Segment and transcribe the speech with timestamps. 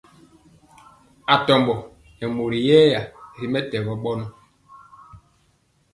[1.35, 1.73] Atombo
[2.17, 3.01] nɛ mori yɛya
[3.37, 4.25] ri mɛtɛgɔ bɔnɔ.